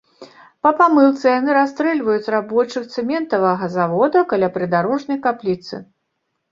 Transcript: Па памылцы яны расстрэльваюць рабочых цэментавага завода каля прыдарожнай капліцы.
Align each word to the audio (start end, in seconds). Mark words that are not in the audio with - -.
Па 0.67 0.71
памылцы 0.79 1.25
яны 1.39 1.53
расстрэльваюць 1.57 2.31
рабочых 2.37 2.83
цэментавага 2.97 3.73
завода 3.77 4.19
каля 4.35 4.53
прыдарожнай 4.59 5.23
капліцы. 5.29 5.75